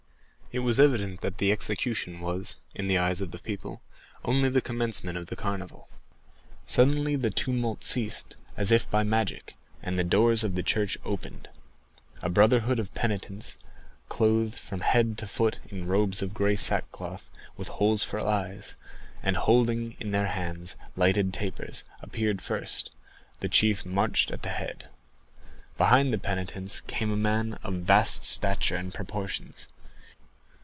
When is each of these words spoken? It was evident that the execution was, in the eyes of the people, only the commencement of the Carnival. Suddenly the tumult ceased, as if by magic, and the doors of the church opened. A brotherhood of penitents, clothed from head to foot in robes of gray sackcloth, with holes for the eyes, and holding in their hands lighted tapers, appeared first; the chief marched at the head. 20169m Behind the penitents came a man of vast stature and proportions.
It 0.53 0.59
was 0.59 0.81
evident 0.81 1.21
that 1.21 1.37
the 1.37 1.49
execution 1.49 2.19
was, 2.19 2.57
in 2.75 2.89
the 2.89 2.97
eyes 2.97 3.21
of 3.21 3.31
the 3.31 3.39
people, 3.39 3.81
only 4.25 4.49
the 4.49 4.59
commencement 4.59 5.17
of 5.17 5.27
the 5.27 5.37
Carnival. 5.37 5.87
Suddenly 6.65 7.15
the 7.15 7.29
tumult 7.29 7.85
ceased, 7.85 8.35
as 8.57 8.69
if 8.69 8.91
by 8.91 9.01
magic, 9.03 9.55
and 9.81 9.97
the 9.97 10.03
doors 10.03 10.43
of 10.43 10.55
the 10.55 10.61
church 10.61 10.97
opened. 11.05 11.47
A 12.21 12.27
brotherhood 12.27 12.79
of 12.79 12.93
penitents, 12.93 13.57
clothed 14.09 14.59
from 14.59 14.81
head 14.81 15.17
to 15.19 15.25
foot 15.25 15.59
in 15.69 15.87
robes 15.87 16.21
of 16.21 16.33
gray 16.33 16.57
sackcloth, 16.57 17.31
with 17.55 17.69
holes 17.69 18.03
for 18.03 18.19
the 18.19 18.27
eyes, 18.27 18.75
and 19.23 19.37
holding 19.37 19.95
in 20.01 20.11
their 20.11 20.27
hands 20.27 20.75
lighted 20.97 21.33
tapers, 21.33 21.85
appeared 22.01 22.41
first; 22.41 22.91
the 23.39 23.47
chief 23.47 23.85
marched 23.85 24.31
at 24.31 24.41
the 24.41 24.49
head. 24.49 24.89
20169m 25.77 25.77
Behind 25.77 26.11
the 26.11 26.17
penitents 26.17 26.81
came 26.81 27.09
a 27.09 27.15
man 27.15 27.53
of 27.63 27.73
vast 27.83 28.25
stature 28.25 28.75
and 28.75 28.93
proportions. 28.93 29.69